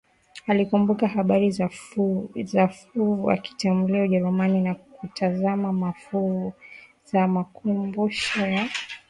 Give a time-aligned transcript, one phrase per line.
[0.47, 1.69] alikumbuka habari za
[2.93, 6.53] fuvu akatembelea Ujerumani na kutazama mafuvu
[7.13, 8.95] ya makumbusho ya BremenKatika